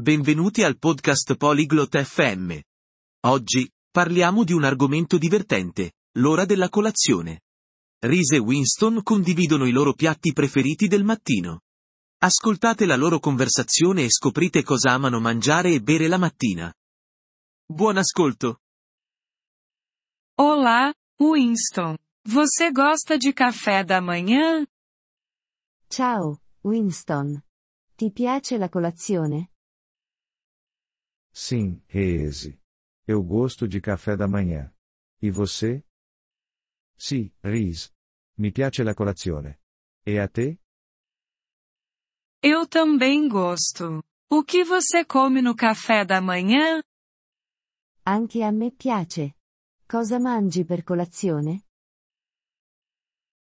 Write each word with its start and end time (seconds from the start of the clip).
Benvenuti 0.00 0.62
al 0.62 0.78
podcast 0.78 1.36
Polyglot 1.36 2.02
FM. 2.02 2.58
Oggi, 3.26 3.70
parliamo 3.90 4.44
di 4.44 4.54
un 4.54 4.64
argomento 4.64 5.18
divertente, 5.18 5.92
l'ora 6.12 6.46
della 6.46 6.70
colazione. 6.70 7.42
Reese 7.98 8.36
e 8.36 8.38
Winston 8.38 9.02
condividono 9.02 9.66
i 9.66 9.72
loro 9.72 9.92
piatti 9.92 10.32
preferiti 10.32 10.88
del 10.88 11.04
mattino. 11.04 11.64
Ascoltate 12.22 12.86
la 12.86 12.96
loro 12.96 13.18
conversazione 13.18 14.04
e 14.04 14.10
scoprite 14.10 14.62
cosa 14.62 14.92
amano 14.92 15.20
mangiare 15.20 15.74
e 15.74 15.82
bere 15.82 16.08
la 16.08 16.16
mattina. 16.16 16.72
Buon 17.66 17.98
ascolto! 17.98 18.60
Olá, 20.38 20.94
Winston. 21.18 21.98
Você 22.26 22.72
gosta 22.72 23.18
de 23.18 23.34
café 23.34 23.84
da 23.84 24.00
manhã? 24.00 24.66
Ciao, 25.88 26.40
Winston. 26.62 27.44
Ti 27.96 28.10
piace 28.10 28.56
la 28.56 28.70
colazione? 28.70 29.50
Sim, 31.32 31.82
Reese. 31.88 32.60
Eu 33.06 33.22
gosto 33.22 33.66
de 33.66 33.80
café 33.80 34.16
da 34.16 34.26
manhã. 34.28 34.72
E 35.20 35.30
você? 35.30 35.84
Sì, 36.96 37.32
Reese. 37.42 37.90
Mi 38.36 38.52
piace 38.52 38.82
la 38.82 38.94
colazione. 38.94 39.58
E 40.06 40.18
a 40.18 40.28
te? 40.28 40.60
Eu 42.42 42.66
também 42.66 43.28
gosto. 43.28 44.02
O 44.30 44.44
que 44.44 44.64
você 44.64 45.04
come 45.04 45.42
no 45.42 45.54
café 45.54 46.04
da 46.04 46.20
manhã? 46.20 46.82
Anche 48.06 48.42
a 48.42 48.50
me 48.50 48.70
piace. 48.70 49.34
Cosa 49.86 50.18
mangi 50.18 50.64
per 50.64 50.84
colazione? 50.84 51.64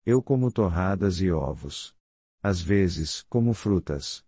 Eu 0.05 0.23
como 0.23 0.51
torradas 0.51 1.19
e 1.19 1.29
ovos. 1.29 1.93
Às 2.41 2.61
vezes, 2.61 3.23
como 3.23 3.53
frutas. 3.53 4.25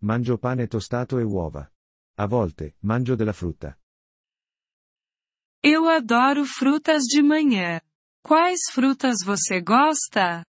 Mangio 0.00 0.38
pane 0.38 0.66
tostato 0.66 1.20
e 1.20 1.24
uova. 1.24 1.70
A 2.18 2.26
volte, 2.26 2.76
mangio 2.80 3.16
della 3.16 3.32
frutta. 3.32 3.78
Eu 5.62 5.88
adoro 5.88 6.44
frutas 6.44 7.04
de 7.04 7.22
manhã. 7.22 7.80
Quais 8.22 8.70
frutas 8.70 9.24
você 9.24 9.60
gosta? 9.62 10.44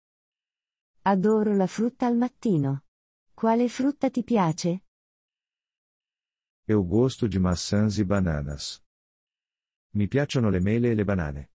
Adoro 1.05 1.55
la 1.57 1.67
frutta 1.67 2.07
al 2.07 2.17
mattino. 2.17 2.83
Quale 3.35 3.69
frutta 3.69 4.11
ti 4.11 4.23
piace? 4.23 4.83
Eu 6.67 6.83
gosto 6.85 7.29
de 7.29 7.39
maçãs 7.39 7.99
e 7.99 8.05
bananas. 8.05 8.83
Mi 9.95 10.09
piacciono 10.09 10.49
le 10.49 10.61
mele 10.61 10.89
e 10.89 10.95
le 10.95 11.05
banane. 11.05 11.49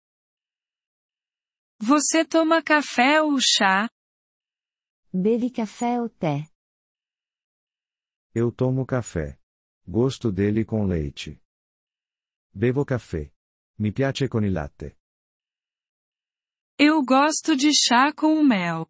Você 1.81 2.25
toma 2.25 2.63
café 2.63 3.20
ou 3.23 3.39
chá? 3.41 3.89
Bevi 5.13 5.51
caffè 5.51 6.01
o 6.01 6.09
tè? 6.09 6.48
Eu 8.35 8.53
tomo 8.53 8.85
café. 8.85 9.39
Gosto 9.89 10.33
dele 10.33 10.65
com 10.65 10.84
leite. 10.84 11.45
Bevo 12.51 12.83
caffè. 12.83 13.31
Mi 13.79 13.92
piace 13.92 14.27
con 14.27 14.42
il 14.42 14.51
latte. 14.51 14.98
Eu 16.77 17.05
gosto 17.05 17.55
de 17.55 17.70
chá 17.73 18.12
com 18.12 18.42
mel. 18.42 18.89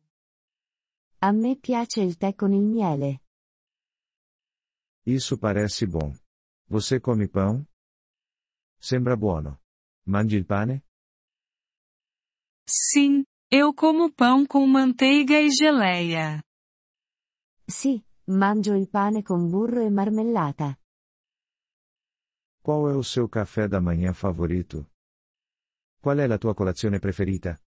A 1.20 1.32
me 1.32 1.56
piace 1.56 2.00
il 2.00 2.16
tè 2.16 2.34
con 2.34 2.54
il 2.54 2.64
miele. 2.64 3.20
Isso 5.04 5.36
parece 5.36 5.86
bom. 5.86 6.16
Você 6.70 6.98
come 6.98 7.28
pão? 7.28 7.66
Sembra 8.78 9.16
buono. 9.16 9.60
Mangi 10.06 10.36
il 10.36 10.46
pane? 10.46 10.82
Sim, 12.66 13.24
eu 13.50 13.74
como 13.74 14.10
pão 14.10 14.46
com 14.46 14.66
manteiga 14.66 15.38
e 15.38 15.50
geleia. 15.50 16.42
Sì, 17.68 18.02
mangio 18.28 18.74
il 18.74 18.88
pane 18.88 19.22
con 19.22 19.50
burro 19.50 19.82
e 19.82 19.90
marmellata. 19.90 20.78
Qual 22.66 22.90
é 22.90 22.96
o 22.96 23.04
seu 23.04 23.28
café 23.28 23.68
da 23.68 23.80
manhã 23.80 24.12
favorito? 24.12 24.84
Qual 26.02 26.18
é 26.18 26.24
a 26.24 26.36
tua 26.36 26.52
colazione 26.52 26.98
preferita? 26.98 27.60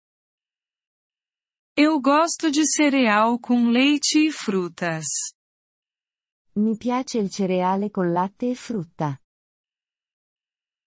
Eu 1.77 2.01
gosto 2.01 2.51
de 2.51 2.67
cereal 2.67 3.39
com 3.39 3.71
leite 3.71 4.19
e 4.27 4.33
frutas. 4.33 5.07
Mi 6.57 6.77
piace 6.77 7.19
il 7.19 7.31
cereale 7.31 7.91
con 7.93 8.13
latte 8.13 8.47
e 8.47 8.57
frutta. 8.57 9.21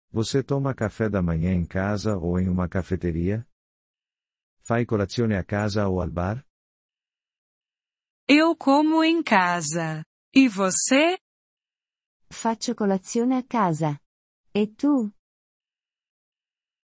Você 0.10 0.42
toma 0.42 0.74
café 0.74 1.10
da 1.10 1.22
manhã 1.22 1.52
em 1.52 1.66
casa 1.66 2.16
ou 2.16 2.40
em 2.40 2.48
uma 2.48 2.70
cafeteria? 2.70 3.46
Fai 4.62 4.86
colazione 4.86 5.36
a 5.36 5.44
casa 5.44 5.86
ou 5.90 6.00
al 6.00 6.10
bar? 6.10 6.46
Eu 8.26 8.56
como 8.56 9.04
em 9.04 9.22
casa. 9.22 10.06
E 10.34 10.48
você? 10.48 11.18
Faccio 12.30 12.76
colazione 12.76 13.36
a 13.36 13.44
casa. 13.44 14.00
E 14.60 14.66
tu? 14.66 15.14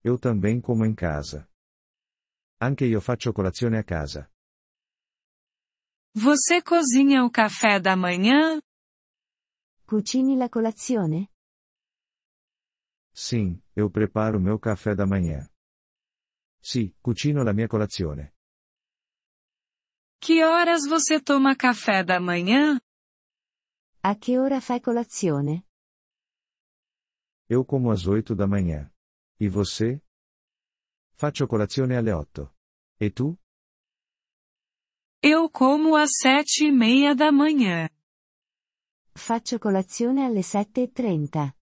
Eu 0.02 0.18
também 0.18 0.60
como 0.60 0.84
em 0.84 0.92
casa. 0.92 1.48
Anche 2.60 2.86
io 2.86 3.00
faccio 3.00 3.32
colazione 3.32 3.78
a 3.78 3.84
casa. 3.84 4.28
Você 6.12 6.60
cozinha 6.60 7.24
o 7.24 7.30
café 7.30 7.78
da 7.78 7.94
manhã? 7.96 8.60
Cucini 9.86 10.36
la 10.36 10.48
colazione? 10.48 11.30
Sim, 13.14 13.62
eu 13.76 13.88
preparo 13.88 14.40
meu 14.40 14.58
café 14.58 14.96
da 14.96 15.06
manhã. 15.06 15.48
Sì, 16.60 16.96
cucino 17.00 17.44
la 17.44 17.52
mia 17.52 17.68
colazione. 17.68 18.34
Que 20.18 20.42
horas 20.44 20.84
você 20.88 21.20
toma 21.20 21.54
café 21.54 22.02
da 22.02 22.18
manhã? 22.18 22.80
A 24.02 24.16
che 24.16 24.36
ora 24.36 24.60
fai 24.60 24.80
colazione? 24.80 25.64
Eu 27.54 27.66
como 27.66 27.90
às 27.90 28.06
oito 28.06 28.34
da 28.34 28.46
manhã. 28.46 28.90
E 29.38 29.46
você? 29.46 30.00
Faccio 31.12 31.46
colazione 31.46 31.94
alle 31.94 32.10
otto. 32.10 32.50
E 32.98 33.10
tu? 33.10 33.38
Eu 35.22 35.50
como 35.50 35.94
às 35.94 36.12
sete 36.22 36.64
e 36.64 36.72
meia 36.72 37.14
da 37.14 37.30
manhã. 37.30 37.90
Faccio 39.14 39.58
colazione 39.58 40.24
alle 40.24 40.42
sette 40.42 40.80
e 40.80 40.88
trenta. 40.88 41.54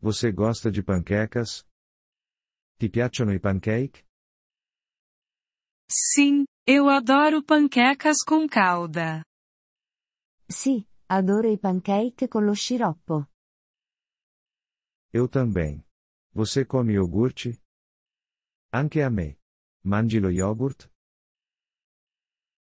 Você 0.00 0.30
gosta 0.30 0.70
de 0.70 0.82
panquecas? 0.82 1.64
Ti 2.78 2.90
piacciono 2.90 3.32
i 3.32 3.40
pancake? 3.40 4.04
Sim, 5.90 6.44
eu 6.66 6.90
adoro 6.90 7.42
panquecas 7.42 8.18
com 8.22 8.46
calda. 8.46 9.24
Sì, 10.50 10.86
adoro 11.08 11.48
i 11.48 11.56
pancake 11.56 12.28
con 12.28 12.44
lo 12.44 12.54
sciroppo. 12.54 13.31
Eu 15.12 15.28
também. 15.28 15.84
Você 16.32 16.64
come 16.64 16.94
iogurte? 16.94 17.60
Anche 18.72 19.02
a 19.02 19.10
me. 19.10 19.38
Mangi 19.84 20.18
lo 20.18 20.30
yogurt? 20.30 20.88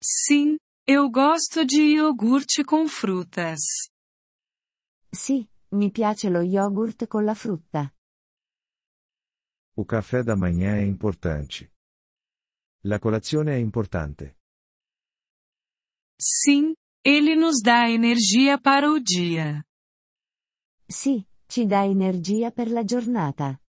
Sim, 0.02 0.56
eu 0.86 1.10
gosto 1.10 1.66
de 1.66 1.82
iogurte 1.96 2.64
com 2.64 2.88
frutas. 2.88 3.60
Sì, 5.12 5.46
mi 5.72 5.90
piace 5.90 6.30
lo 6.30 6.40
yogurt 6.40 7.06
con 7.06 7.24
la 7.24 7.34
frutta. 7.34 7.92
O 9.76 9.84
café 9.84 10.22
da 10.22 10.34
manhã 10.34 10.76
é 10.76 10.86
importante. 10.86 11.70
La 12.84 12.98
colazione 12.98 13.52
è 13.56 13.58
importante. 13.58 14.38
Sim, 16.18 16.74
ele 17.04 17.34
nos 17.36 17.60
dá 17.60 17.90
energia 17.90 18.58
para 18.58 18.90
o 18.90 18.98
dia. 18.98 19.62
Sì, 20.88 21.26
ci 21.50 21.66
dà 21.66 21.84
energia 21.84 22.52
per 22.52 22.70
la 22.70 22.84
giornata. 22.84 23.60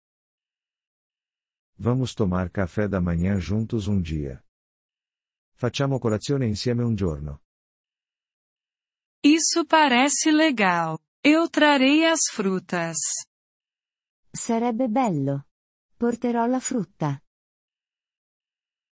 Vamos 1.80 2.14
tomar 2.14 2.52
café 2.52 2.88
da 2.88 3.00
manhã 3.02 3.40
juntos 3.40 3.88
um 3.88 4.00
dia. 4.00 4.40
Facciamo 5.56 5.98
colazione 5.98 6.46
insieme 6.46 6.84
un 6.84 6.94
giorno. 6.94 7.42
Isso 9.24 9.66
parece 9.66 10.32
legal. 10.32 11.00
Eu 11.24 11.50
trarei 11.50 12.06
as 12.06 12.30
frutas. 12.32 12.98
Sarebbe 14.32 14.88
bello. 14.88 15.48
Porterò 15.98 16.46
la 16.46 16.60
frutta. 16.60 17.20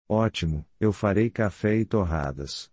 Ótimo, 0.09 0.67
eu 0.77 0.91
farei 0.91 1.31
café 1.31 1.75
e 1.79 1.85
torradas. 1.85 2.69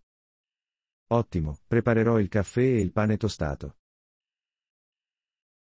Ótimo, 1.13 1.59
preparerò 1.69 2.19
il 2.19 2.29
caffè 2.29 2.63
e 2.63 2.81
il 2.81 2.93
pane 2.93 3.17
tostato. 3.17 3.80